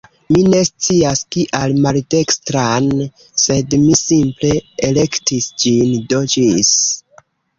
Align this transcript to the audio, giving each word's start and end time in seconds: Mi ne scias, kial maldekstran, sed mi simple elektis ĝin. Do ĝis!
Mi 0.35 0.39
ne 0.51 0.59
scias, 0.67 1.19
kial 1.35 1.73
maldekstran, 1.83 2.87
sed 3.43 3.77
mi 3.83 3.99
simple 4.01 4.51
elektis 4.89 5.51
ĝin. 5.65 5.93
Do 6.15 6.23
ĝis! 6.37 6.73